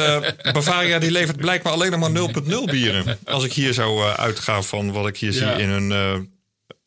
[0.53, 3.19] Bavaria die levert blijkbaar alleen nog maar 0,0 bieren.
[3.25, 5.53] Als ik hier zo eh, uitga van wat ik hier Ja.
[5.55, 6.33] zie in een,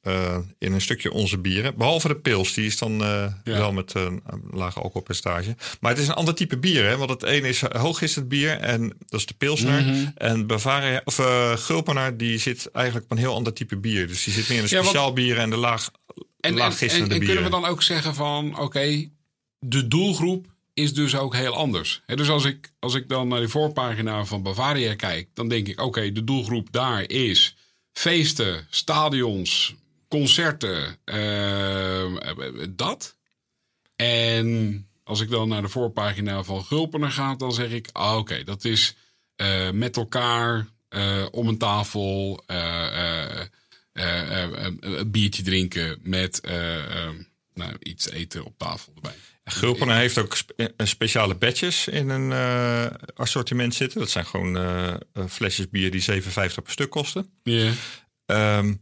[0.08, 1.76] eh, in een stukje onze bieren.
[1.76, 3.08] Behalve de pils, die is dan eh,
[3.44, 3.58] Ja.
[3.58, 5.56] wel met eh, een lage alcoholpercentage.
[5.80, 6.84] Maar het is een ander type bier.
[6.86, 6.96] Hè?
[6.96, 9.82] Want het ene is hooggistend bier en dat is de pilsner.
[9.82, 10.06] Mhm.
[10.14, 11.14] En Bavaria, of
[11.54, 14.06] Gulpenaar, die zit eigenlijk op een heel ander type bier.
[14.06, 16.50] Dus die zit meer in de Ja, want- speciaal bieren en de laag, En, en,
[16.50, 17.26] en, laaggistende en bieren.
[17.26, 19.08] kunnen we dan ook zeggen van, oké,
[19.58, 22.02] de doelgroep is dus ook heel anders.
[22.06, 25.80] Dus als ik, als ik dan naar de voorpagina van Bavaria kijk, dan denk ik,
[25.80, 27.56] oké, de doelgroep daar is
[27.92, 29.74] feesten, stadions,
[30.08, 32.04] concerten, eh,
[32.70, 33.16] dat.
[33.96, 38.44] En als ik dan naar de voorpagina van Gulpener ga, dan zeg ik, ah, oké,
[38.44, 38.96] dat is
[39.36, 42.42] eh, met elkaar eh, om een tafel
[43.92, 47.14] eh, een biertje drinken met eh, eh,
[47.54, 49.14] nou, iets eten op tafel erbij.
[49.44, 52.32] Gulpener heeft ook spe- speciale badges in een
[53.14, 54.00] assortiment zitten.
[54.00, 54.58] Dat zijn gewoon
[55.28, 57.30] flesjes bier die 7,50 per stuk kosten.
[57.42, 57.72] Ja.
[58.26, 58.74] Ehm,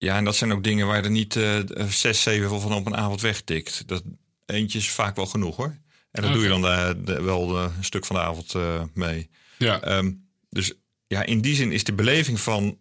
[0.00, 1.58] ja, en dat zijn ook dingen waar je er niet eh,
[1.88, 3.82] zes, zeven van op een avond wegtikt.
[3.88, 4.02] Dat
[4.46, 5.76] eentje is vaak wel genoeg hoor.
[6.10, 8.82] En dat doe je dan de, de- wel eh, een stuk van de avond eh,
[8.94, 9.30] mee.
[9.58, 9.80] Ja.
[9.80, 10.12] Ehm,
[10.48, 10.72] dus
[11.06, 12.78] ja, in die zin is de beleving van.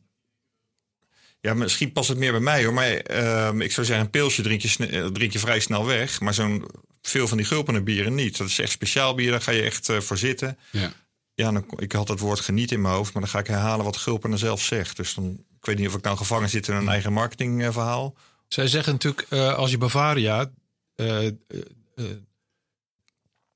[1.42, 2.74] Ja, misschien past het meer bij mij hoor.
[2.74, 6.20] Maar ehm, ik zou zeggen, een pilsje drink je, eh, drink je vrij snel weg.
[6.20, 6.66] Maar zo'n
[7.02, 8.38] veel van die gulpende bieren niet.
[8.38, 10.58] Dat is echt speciaal bier, daar ga je echt eh, voor zitten.
[10.72, 10.94] ja.
[11.40, 13.86] Ja, dan, ik had het woord geniet in mijn hoofd, maar dan ga ik herhalen
[13.86, 14.96] wat Gulpener zelf zegt.
[14.98, 18.16] Dus dan, ik weet niet of ik nou gevangen zit in een eigen marketingverhaal.
[18.48, 20.52] Zij zeggen natuurlijk, eh, als je Bavaria...
[20.96, 21.34] eh, eh,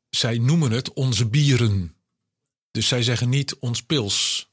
[0.09, 1.95] zij noemen het onze bieren.
[2.71, 4.49] Dus zij zeggen niet ons pils.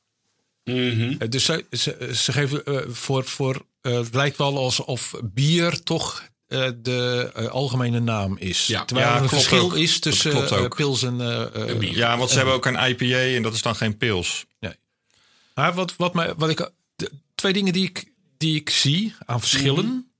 [0.64, 1.14] Mhm.
[1.18, 3.24] Eh, dus zij, ze, ze geven voor...
[3.24, 8.66] voor eh, het lijkt wel alsof bier toch eh, de eh, algemene naam is.
[8.66, 8.84] Ja.
[8.84, 9.74] Terwijl Ja, er een verschil ook.
[9.76, 11.20] is tussen eh, pils en...
[11.20, 11.96] eh, eh, bier.
[11.96, 13.04] Ja, want ze hebben ook een IPA
[13.36, 14.46] en dat is dan geen pils.
[15.54, 16.70] Maar wat, wat, mij, wat ik.
[16.96, 20.12] de- twee dingen die ik, die ik zie aan verschillen.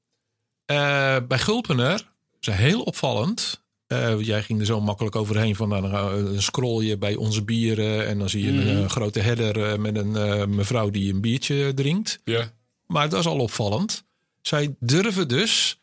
[0.65, 2.09] Eh, bij Gulpener
[2.41, 3.63] is heel opvallend.
[3.87, 7.43] Eh, jij ging er zo makkelijk overheen van dan eh, dan scroll je bij onze
[7.45, 11.21] bieren en dan zie je een eh, grote header met een eh, mevrouw die een
[11.21, 12.21] biertje drinkt.
[12.25, 12.53] ja.
[12.87, 14.05] Maar dat is al opvallend.
[14.43, 15.80] Zij durven dus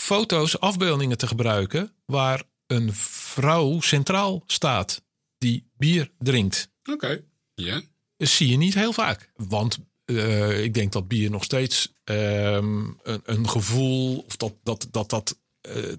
[0.00, 5.02] foto's, afbeeldingen te gebruiken waar een vrouw centraal staat
[5.38, 6.68] die bier drinkt.
[6.92, 7.24] Oké.
[7.54, 7.82] Ja.
[8.16, 9.30] Dat zie je niet heel vaak.
[9.36, 14.86] Want eh, ik denk dat bier nog steeds ehm, een, een gevoel, of dat dat,
[14.90, 15.92] dat, dat, eh,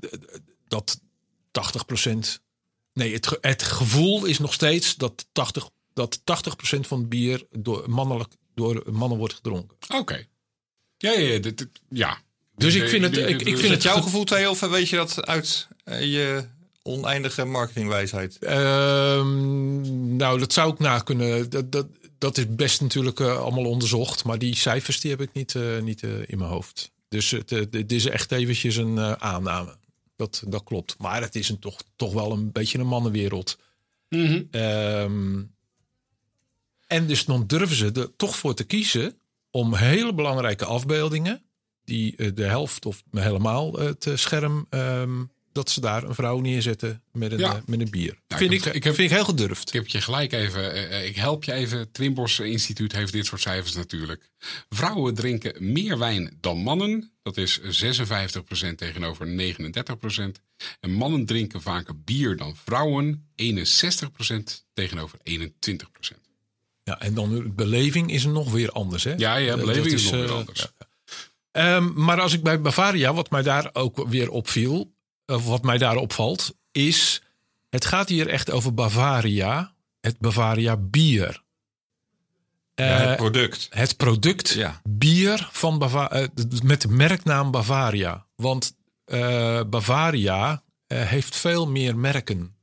[0.67, 0.99] dat
[2.07, 2.17] 80%.
[2.93, 6.23] Nee, het, het gevoel is nog steeds dat 80, dat 80%
[6.79, 9.77] van het bier door, mannelijk, door mannen wordt gedronken.
[9.95, 10.25] Oké.
[10.97, 11.39] Ja, ja, ja.
[11.39, 12.21] dit- ja.
[12.57, 15.25] Dus ik vind het- ik- vind het het jouw gevoel, Theo, of weet je dat
[15.25, 16.45] uit eh, je
[16.83, 18.37] oneindige marketingwijsheid?
[18.39, 21.49] Ehm, nou, dat zou ik na kunnen.
[21.49, 24.23] Dat, dat, dat is best natuurlijk eh, allemaal onderzocht.
[24.23, 26.91] Maar die cijfers die heb ik niet, eh, niet in mijn hoofd.
[27.09, 29.75] Dus het, dit is echt eventjes een aanname.
[30.15, 30.95] Dat, dat klopt.
[30.97, 33.57] Maar het is een, toch, toch wel een beetje een mannenwereld.
[34.09, 34.41] Mhm.
[34.51, 35.41] Ehm,
[36.87, 39.17] en dus dan durven ze er toch voor te kiezen
[39.51, 41.41] om hele belangrijke afbeeldingen,
[41.87, 46.39] die eh, de helft of helemaal het eh, scherm, ehm, dat ze daar een vrouw
[46.39, 47.55] neerzetten met een, Ja.
[47.55, 48.19] eh, met een bier.
[48.27, 49.67] Ja, vind, ik ik, heb- ik heb- vind ik heel gedurfd.
[49.67, 51.91] Ik heb je gelijk even, eh, eh, ik help je even.
[51.91, 54.29] Twimbos Instituut heeft dit soort cijfers natuurlijk.
[54.69, 57.11] Vrouwen drinken meer wijn dan mannen.
[57.23, 60.41] Dat is 56% tegenover 39%.
[60.79, 63.27] En mannen drinken vaker bier dan vrouwen.
[63.35, 66.19] 61% tegenover 21%.
[66.83, 69.03] Ja, en dan de beleving is er nog weer anders.
[69.03, 69.13] Hè?
[69.17, 70.59] Ja, ja, Dat beleving is nog eh, weer anders.
[70.59, 70.76] ja.
[71.57, 74.93] Ehm, maar als ik bij Bavaria, wat mij daar ook weer opviel,
[75.25, 77.21] of wat mij daar opvalt, is
[77.69, 81.43] het gaat hier echt over Bavaria, het Bavaria bier.
[82.75, 83.67] Ja, Eh, het product.
[83.69, 84.81] het product Ja.
[84.89, 86.27] bier van Bava eh,
[86.63, 88.25] met de merknaam Bavaria.
[88.35, 92.55] Want eh, Bavaria heeft veel meer merken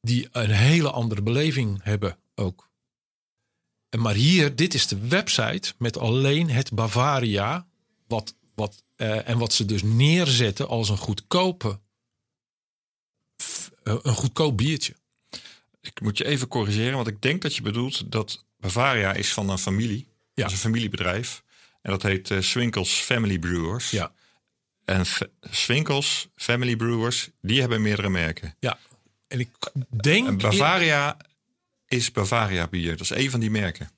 [0.00, 2.67] die een hele andere beleving hebben ook.
[3.96, 7.66] Maar hier, dit is de website met alleen het Bavaria.
[8.06, 11.80] Wat, wat, eh, en wat ze dus neerzetten als een goedkope,
[13.82, 14.94] eh, een goedkoop biertje.
[15.80, 19.50] Ik moet je even corrigeren, want ik denk dat je bedoelt dat Bavaria is van
[19.50, 20.06] een familie.
[20.34, 20.42] Ja.
[20.42, 21.42] Dat is een familiebedrijf.
[21.82, 23.90] En dat heet eh, Swinkels Family Brewers.
[23.90, 24.12] Ja,
[24.84, 25.04] En
[25.50, 28.54] Swinkels Family Brewers, die hebben meerdere merken.
[28.60, 28.78] ja.
[29.28, 29.50] En ik
[30.02, 30.26] denk.
[30.26, 31.16] En Bavaria
[31.88, 32.90] is Bavaria bier.
[32.90, 33.90] Dat is één van die merken.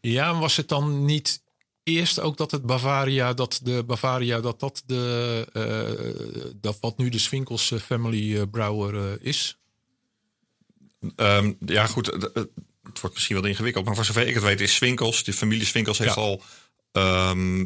[0.00, 1.42] Ja, was het dan niet
[1.82, 7.08] eerst ook dat het Bavaria, dat de Bavaria, dat dat de, eh, dat wat nu
[7.08, 9.58] de Swinkels eh, Family eh, Brouwer is?
[11.16, 12.06] Ehm, ja, goed.
[12.06, 13.84] Het, wordt misschien wat ingewikkeld.
[13.84, 16.20] Maar voor zover ik het weet is Swinkels, de familie Swinkels heeft Ja.
[16.20, 16.42] al...
[16.92, 17.60] ehm,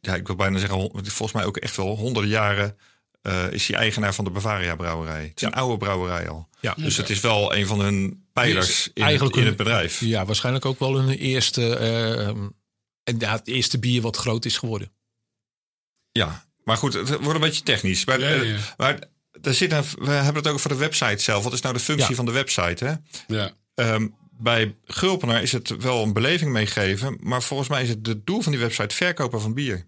[0.00, 2.76] ja, ik wil bijna zeggen, volgens mij ook echt wel honderden jaren...
[3.22, 5.22] eh, is hij eigenaar van de Bavaria brouwerij.
[5.22, 6.48] Het is een oude brouwerij al.
[6.60, 9.64] Ja, Dus het is wel een van hun pijlers in, eigenlijk het, in een- het
[9.64, 10.00] bedrijf.
[10.00, 12.48] ja, waarschijnlijk ook wel een eerste, eh, ehm,
[13.04, 14.92] en ja, het eerste bier wat groot is geworden.
[16.12, 18.04] Ja, maar goed, het wordt een beetje technisch.
[18.04, 18.98] Maar, Ja, ja, eh, maar
[19.42, 21.44] er zit een, we hebben het ook over de website zelf.
[21.44, 22.84] Wat is nou de functie van de website?
[22.84, 22.94] Hè?
[23.36, 23.50] Ja.
[23.74, 27.18] Ehm, bij Gulpener is het wel een beleving meegeven.
[27.20, 29.86] Maar volgens mij is het het doel van die website verkopen van bier.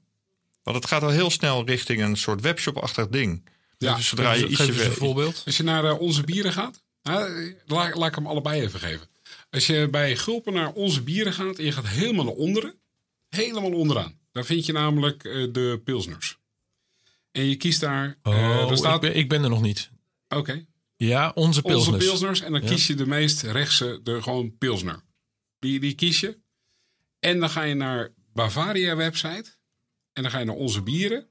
[0.65, 3.49] Want het gaat al heel snel richting een soort webshop-achtig ding.
[3.79, 5.43] Ja, dus zodra je Geef ietsje eens een voorbeeld.
[5.47, 7.25] Als je naar eh, onze bieren gaat, hè,
[7.67, 9.09] laat, laat ik hem allebei even geven.
[9.51, 12.75] Als je bij Gulpen naar onze bieren gaat en je gaat helemaal naar onderen,
[13.29, 16.39] helemaal onderaan, daar vind je namelijk eh, de pilsners.
[17.33, 19.91] En je kiest daar, Oh, er staat, ik, ben, ik ben er nog niet.
[20.29, 20.65] oké,
[20.97, 21.95] Ja, onze pilsners.
[21.95, 22.41] onze pilsners.
[22.41, 22.69] En dan Ja.
[22.69, 25.01] kies je de meest rechtse, de gewoon pilsner.
[25.59, 26.39] Die, die kies je.
[27.19, 29.45] En dan ga je naar Bavaria website.
[30.15, 31.27] En dan ga je naar onze bieren.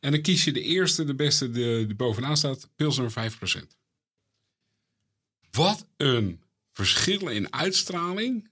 [0.00, 3.66] En dan kies je de eerste, de beste, de, die bovenaan staat, pilsner 5%.
[5.50, 6.40] Wat een
[6.72, 8.50] verschil in uitstraling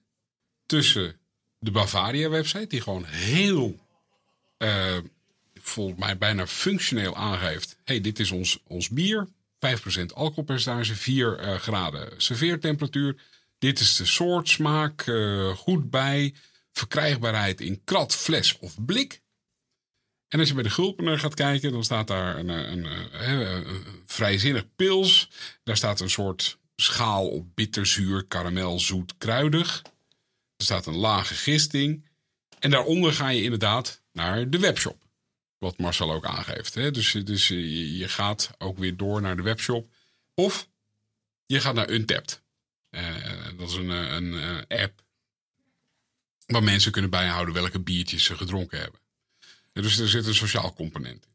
[0.65, 1.19] tussen
[1.59, 3.79] de Bavaria website, die gewoon heel,
[4.57, 4.97] eh,
[5.53, 7.77] volgens mij bijna functioneel aangeeft.
[7.83, 9.27] hey, dit is ons, ons bier.
[9.59, 13.21] 5% alcoholpercentage, 4 eh, graden serveertemperatuur.
[13.57, 16.33] Dit is de soort, smaak, eh, goed bij.
[16.71, 19.20] Verkrijgbaarheid in krat, fles of blik.
[20.31, 22.85] En als je bij de Gulpener gaat kijken, dan staat daar een, eh, een,
[23.31, 25.29] een, vrijzinnig pils.
[25.63, 29.81] Daar staat een soort schaal op bitterzuur, karamel, zoet, kruidig.
[30.57, 32.05] Er staat een lage gisting.
[32.59, 35.03] En daaronder ga je inderdaad naar de webshop.
[35.57, 36.73] Wat Marcel ook aangeeft.
[36.73, 36.91] Hè?
[36.91, 39.93] Dus, dus je, je gaat ook weer door naar de webshop.
[40.33, 40.69] Of
[41.45, 42.41] je gaat naar Untapped.
[42.89, 43.15] Eh,
[43.57, 44.33] dat is een, eh, een
[44.67, 45.03] eh, app
[46.45, 48.99] waar mensen kunnen bijhouden welke biertjes ze gedronken hebben.
[49.73, 51.29] Dus er zit een sociaal component in.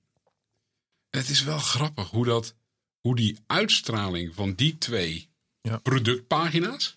[1.11, 2.55] En het is wel grappig hoe, dat,
[3.01, 5.29] hoe die uitstraling van die twee
[5.63, 5.79] Ja.
[5.79, 6.97] productpagina's,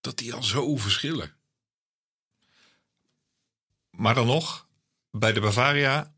[0.00, 1.32] dat die al zo verschillen.
[3.90, 4.66] Maar dan nog,
[5.10, 6.12] bij de Bavaria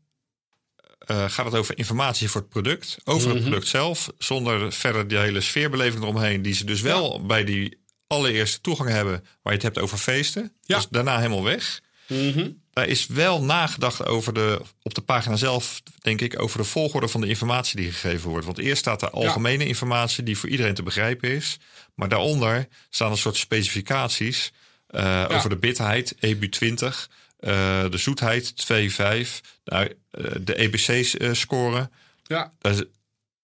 [0.99, 2.97] eh, gaat het over informatie voor het product.
[3.03, 3.47] Over het Mhm.
[3.47, 4.09] product zelf.
[4.17, 6.41] Zonder verder die hele sfeerbeleving eromheen.
[6.41, 7.77] Die ze dus wel bij die
[8.07, 9.13] allereerste toegang hebben.
[9.41, 10.53] Waar je het hebt over feesten.
[10.61, 10.75] Ja.
[10.75, 11.81] Dus daarna helemaal weg.
[12.77, 17.07] Daar is wel nagedacht over de, op de pagina zelf, denk ik, over de volgorde
[17.07, 18.45] van de informatie die gegeven wordt.
[18.45, 21.59] Want eerst staat er algemene informatie die voor iedereen te begrijpen is.
[21.95, 24.51] Maar daaronder staan een soort specificaties
[24.87, 27.09] eh, over de bitterheid, EBU 20,
[27.39, 27.49] eh,
[27.89, 31.89] de zoetheid 2,5, nou, eh, de EBC-score.
[32.23, 32.53] Ja,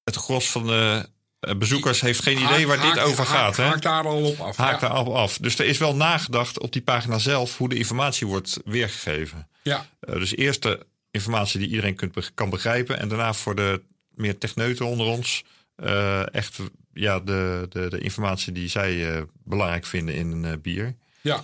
[0.04, 1.10] Het gros van de
[1.58, 3.58] bezoekers heeft geen idee waar dit over gaat.
[3.58, 4.58] Haak daar al op af.
[4.58, 4.88] Haakt ja.
[4.88, 5.38] daar af, af.
[5.38, 9.48] Dus er is wel nagedacht op die pagina zelf hoe de informatie wordt weergegeven.
[9.62, 13.00] Ja, Eh, dus eerst de informatie die iedereen kunt, kan begrijpen.
[13.00, 15.44] En daarna voor de meer techneuten onder ons.
[15.76, 16.60] eh, echt
[16.94, 20.96] ja, de, de, de informatie die zij eh, belangrijk vinden in een eh, bier.
[21.22, 21.44] ja.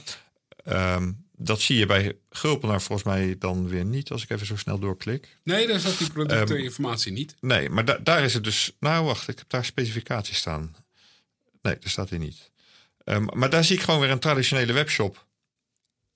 [0.66, 4.12] Ehm, dat zie je bij Gulpenaar volgens mij dan weer niet.
[4.12, 5.38] Als ik even zo snel doorklik.
[5.44, 7.36] Nee, daar staat die Ehm, productinformatie niet.
[7.42, 8.72] Nee, maar da- daar is het dus...
[8.80, 9.28] Nou, wacht.
[9.28, 10.76] Ik heb daar specificaties staan.
[11.62, 12.52] Nee, daar staat hij niet.
[13.04, 15.26] Ehm, maar daar zie ik gewoon weer een traditionele webshop.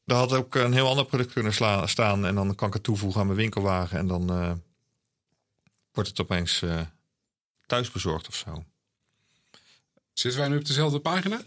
[0.06, 1.54] Daar had ook een heel ander product kunnen
[1.90, 2.26] staan.
[2.26, 3.98] En dan kan ik het toevoegen aan mijn winkelwagen.
[3.98, 4.52] En dan eh,
[5.92, 6.82] wordt het opeens eh
[7.66, 8.66] thuis bezorgd of zo.
[10.14, 11.42] Zitten wij nu op dezelfde pagina?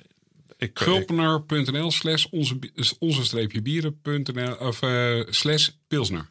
[0.58, 2.58] Ik, Gulpener.nl slash onze,
[2.98, 6.30] onze streepje bieren.nl of eh, slash pilsner.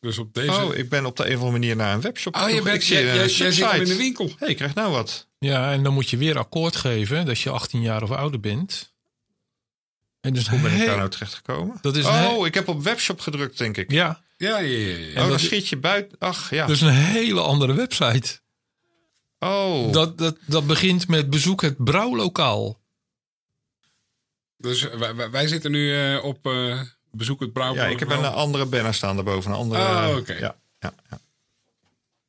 [0.00, 0.50] Dus op deze...
[0.52, 2.36] Oh, ik ben op de een of andere manier naar een webshop.
[2.36, 4.30] Oh, je bent, jij, jij, jij zit in de winkel.
[4.38, 5.26] hey, ik krijg nou wat.
[5.38, 8.92] Ja, en dan moet je weer akkoord geven dat je 18 jaar of ouder bent.
[10.20, 11.78] En dus Hoe ben ik daar nou terecht gekomen?
[11.80, 13.90] Dat is oh, he- ik heb op webshop gedrukt, denk ik.
[13.90, 14.96] Ja, Ja, ja, ja.
[14.96, 15.08] ja.
[15.08, 16.18] oh, dat- dan schiet je buiten.
[16.18, 16.66] Ach, ja.
[16.66, 18.40] dus een hele andere website.
[19.38, 22.78] Oh, Dat, dat, dat begint met bezoek het brouwlokaal.
[24.56, 27.82] Dus wij, wij- wij zitten nu eh, op eh, bezoek het Brouwer.
[27.82, 29.50] ja, ik heb een andere banner staan daarboven.
[29.50, 30.32] Een andere, Oh, oké.
[30.32, 31.20] ja, ja, ja.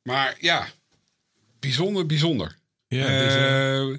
[0.02, 0.68] Maar ja,
[1.60, 2.56] bijzonder, bijzonder.
[2.88, 3.98] Ja, Eh, dus, eh,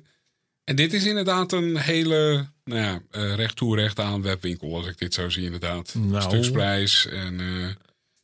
[0.64, 4.88] en dit is inderdaad een hele nou ja, eh, recht toe, recht aan webwinkel, als
[4.88, 5.94] ik dit zo zie, inderdaad.
[5.96, 6.22] Nou.
[6.22, 7.40] Stuksprijs en.
[7.40, 7.68] eh,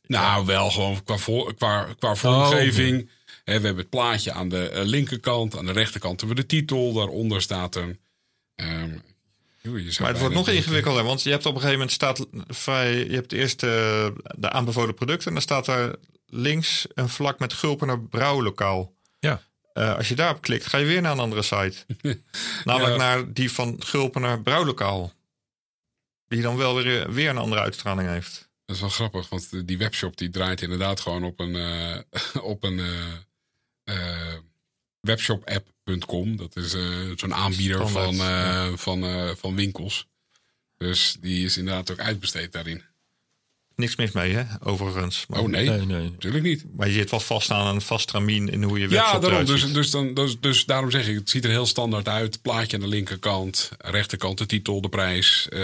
[0.06, 3.00] nou, wel gewoon qua, voor, qua, qua vormgeving.
[3.00, 3.16] Hè,
[3.56, 6.92] we hebben het plaatje aan de eh, linkerkant, aan de rechterkant hebben we de titel,
[6.92, 7.98] daaronder staat een.
[8.56, 13.04] zou Maar het wordt nog ingewikkelder, want je hebt op een gegeven moment staat vrij,
[13.06, 14.06] je hebt eerst eh,
[14.38, 15.94] de aanbevolen producten en dan staat daar
[16.26, 18.94] links een vlak met Gulpener brouwlokaal.
[19.18, 19.46] ja.
[19.72, 21.76] Eh, als je daarop klikt, ga je weer naar een andere site.
[22.64, 22.96] Namelijk Ja.
[22.96, 25.12] naar die van Gulpener brouwlokaal.
[26.28, 28.48] Die dan wel weer, weer een andere uitstraling heeft.
[28.64, 31.56] Dat is wel grappig, want die webshop die draait inderdaad gewoon op een,
[32.42, 32.80] op een
[35.00, 36.36] webshopapp.com.
[36.36, 36.82] Dat is eh,
[37.16, 38.76] zo'n aanbieder van, eh, ja.
[38.76, 40.06] van, eh, van winkels.
[40.76, 42.82] Dus die is inderdaad ook uitbesteed daarin.
[43.74, 45.24] Niks mis mee, hè, overigens.
[45.28, 46.10] Maar, Oh nee, nee, nee.
[46.10, 46.64] natuurlijk niet.
[46.76, 49.44] maar je zit wel vast aan een vast tramien in hoe je webshop Ja, daarom.
[49.46, 52.42] Dus, dus, dan, dus, dus daarom zeg ik, het ziet er heel standaard uit.
[52.42, 55.48] Plaatje aan de linkerkant, rechterkant de titel, de prijs.
[55.48, 55.60] eh,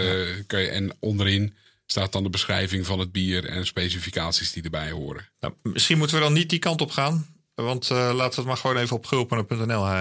[0.47, 1.53] kan je, en onderin
[1.85, 5.29] staat dan de beschrijving van het bier en specificaties die erbij horen.
[5.39, 7.34] Nou, misschien moeten we dan niet die kant op gaan.
[7.55, 9.05] Want eh, laten we het maar gewoon even op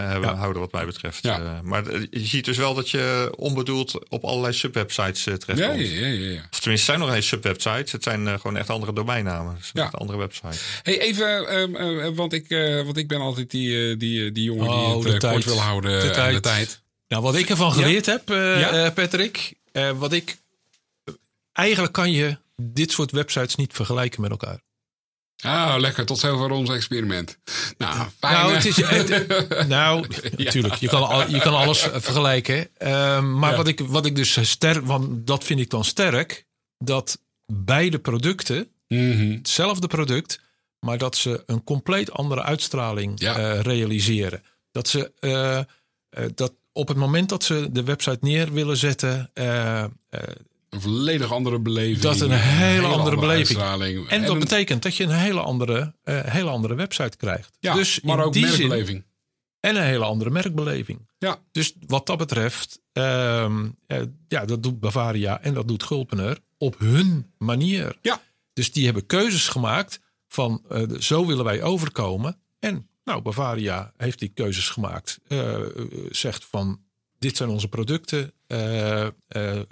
[0.09, 0.35] hebben, Ja.
[0.37, 1.23] houden wat mij betreft.
[1.23, 1.41] Ja.
[1.41, 5.39] Eh, maar eh, je ziet dus wel dat je onbedoeld op allerlei subwebsites uh, Ja,
[5.41, 5.89] terechtkomt.
[5.89, 6.49] ja, ja, ja, ja.
[6.51, 7.93] Of tenminste, het zijn nog geen subwebsites.
[7.93, 9.55] Het zijn gewoon echt andere domeinnamen.
[9.59, 9.83] Dus Ja.
[9.85, 10.63] echt andere websites.
[10.83, 14.69] Hey, even, ehm, eh, want, ik, eh, want ik ben altijd die, die, die jongen
[14.69, 15.45] Oh, die de het kort tijd.
[15.45, 16.43] wil houden De aan de tijd.
[16.43, 16.83] tijd.
[17.09, 18.71] Nou, wat ik ervan geleerd heb, eh, Ja?
[18.85, 19.55] eh, Patrick.
[19.73, 20.37] eh, wat ik.
[21.53, 24.61] Eigenlijk kan je dit soort websites niet vergelijken met elkaar.
[25.43, 26.05] Ah, lekker.
[26.07, 27.39] Tot zover ons experiment.
[27.79, 28.33] Nou, fijn.
[28.35, 32.69] Nou, het is, het- nou natuurlijk, je, kan al, je kan alles vergelijken.
[32.79, 33.57] Ehm, maar Ja.
[33.57, 36.47] wat, ik, wat ik dus sterk, want dat vind ik dan sterk,
[36.79, 37.19] dat
[37.53, 39.31] beide producten, Mhm.
[39.33, 40.41] hetzelfde product,
[40.81, 43.37] maar dat ze een compleet andere uitstraling Ja.
[43.37, 44.43] eh, realiseren.
[44.73, 45.65] Dat ze eh, eh,
[46.35, 49.31] dat op het moment dat ze de website neer willen zetten,
[50.75, 51.99] Een volledig andere beleving.
[51.99, 53.59] Dat een hele andere beleving.
[54.09, 57.57] en dat een- betekent dat je een hele andere, eh, hele andere website krijgt.
[57.61, 59.05] ja, dus maar ook die zin, merkbeleving.
[59.61, 61.09] en een hele andere merkbeleving.
[61.19, 61.39] Ja.
[61.53, 66.79] Dus wat dat betreft, ehm, eh, ja, dat doet Bavaria en dat doet Gulpener op
[66.79, 67.99] hun manier.
[68.03, 68.21] Ja.
[68.53, 72.37] Dus die hebben keuzes gemaakt van eh, zo willen wij overkomen.
[72.59, 75.19] En nou, Bavaria heeft die keuzes gemaakt.
[76.11, 76.81] Zegt van
[77.25, 78.33] dit zijn onze producten.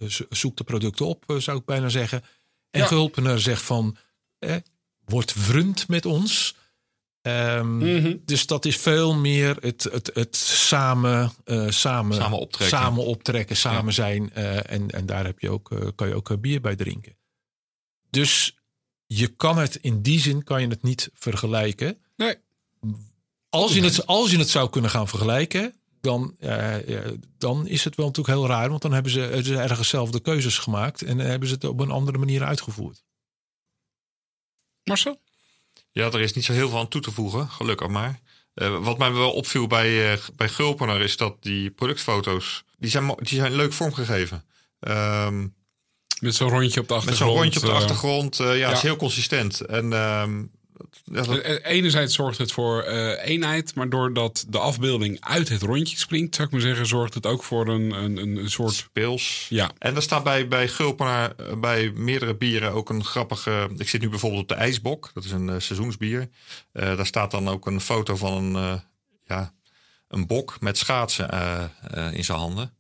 [0.09, 2.23] zo- zoek de producten op, eh, zou ik bijna zeggen.
[2.71, 2.87] En Ja.
[2.87, 3.97] Gulpener zegt van
[4.39, 4.57] eh,
[5.05, 6.55] word vriend met ons.
[7.23, 8.17] Ehm, Mhm.
[8.25, 11.33] dus dat is veel meer het, het, het samen,
[11.69, 12.79] samen, Samen optrekken.
[12.79, 14.33] samen, optrekken, samen zijn.
[14.33, 17.17] en, en daar heb je ook, kan je ook bier bij drinken.
[18.11, 18.57] Dus
[19.07, 21.99] je kan het in die zin kan je het niet vergelijken.
[22.17, 22.35] Nee.
[23.49, 26.99] Als je het, als je het zou kunnen gaan vergelijken, dan, eh,
[27.39, 28.69] dan is het wel natuurlijk heel raar.
[28.69, 31.03] Want dan hebben ze, ze ergens zelf de keuzes gemaakt.
[31.03, 33.05] En hebben ze het op een andere manier uitgevoerd.
[34.85, 35.21] Marcel?
[35.91, 38.21] Ja, er is niet zo heel veel aan toe te voegen, gelukkig maar.
[38.55, 43.15] Eh, wat mij wel opviel bij, eh, bij Gulpener is dat die productfoto's, die zijn,
[43.17, 44.45] die zijn leuk vormgegeven.
[44.81, 45.47] Ehm,
[46.21, 47.33] Met zo'n rondje op de met achtergrond.
[47.33, 48.67] zo'n rondje op de eh, achtergrond, eh, ja, ja.
[48.69, 49.61] het is heel consistent.
[49.61, 50.45] En ehm,
[51.05, 55.63] ja, dat- Eh, Enerzijds zorgt het voor eh, eenheid, maar doordat de afbeelding uit het
[55.63, 58.73] rondje springt, zou ik maar zeggen, zorgt het ook voor een, een, een soort.
[58.75, 59.47] speels.
[59.49, 63.69] Ja, En er staat bij, bij Gulpener, eh, bij meerdere bieren ook een grappige...
[63.77, 66.29] Ik zit nu bijvoorbeeld op de IJsbok, dat is een eh, seizoensbier.
[66.73, 68.81] Eh, daar staat dan ook een foto van een, eh,
[69.27, 69.55] ja,
[70.09, 72.75] een bok met schaatsen eh, eh, in zijn handen.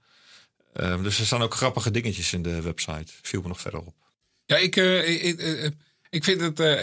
[0.72, 3.12] Eh, dus er staan ook grappige dingetjes in de website.
[3.22, 3.94] Viel me nog verder op.
[4.46, 5.70] ja ik, eh, ik, eh,
[6.10, 6.76] ik vind het eh,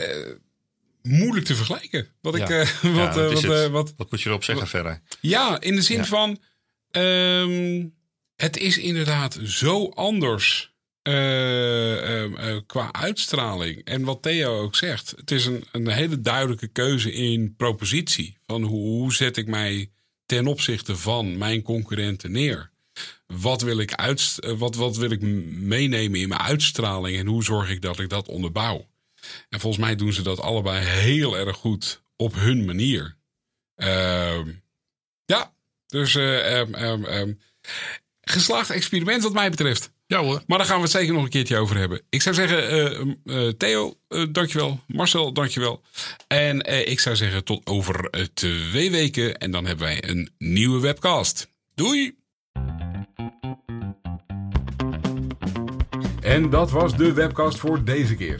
[1.01, 2.07] moeilijk te vergelijken.
[2.21, 2.49] Wat ik.
[2.49, 5.01] Eh, wat, Ja, eh, wat, eh, wat, Wat moet je erop zeggen verder?
[5.21, 6.05] Ja, in de zin Ja.
[6.05, 6.39] van.
[6.91, 7.85] ehm,
[8.35, 10.67] het is inderdaad zo anders.
[11.01, 13.81] eh, ehm, eh, qua uitstraling.
[13.83, 15.13] En wat Theo ook zegt.
[15.17, 18.37] Het is een, een hele duidelijke keuze in propositie.
[18.47, 19.89] Van hoe, hoe zet ik mij
[20.25, 22.71] ten opzichte van mijn concurrenten neer?
[23.27, 24.13] Wat wil ik, eh,
[24.57, 25.21] wat, wat wil ik
[25.51, 27.17] meenemen in mijn uitstraling?
[27.17, 28.88] En hoe zorg ik dat ik dat onderbouw?
[29.49, 33.15] En volgens mij doen ze dat allebei heel erg goed op hun manier.
[33.75, 34.51] Ehm,
[35.25, 35.53] ja,
[35.87, 36.73] dus eh, ehm,
[37.05, 37.33] ehm,
[38.21, 39.91] geslaagd experiment wat mij betreft.
[40.09, 40.43] Ja hoor.
[40.47, 42.01] Maar daar gaan we het zeker nog een keertje over hebben.
[42.09, 44.79] Ik zou zeggen, eh, eh, Theo, uh, dankjewel.
[44.87, 45.81] Marcel, dankjewel.
[46.27, 49.37] En ik zou zeggen, tot over twee weken.
[49.37, 51.49] En dan hebben wij een nieuwe webcast.
[51.75, 52.17] Doei!
[56.21, 58.39] En dat was de webcast voor deze keer.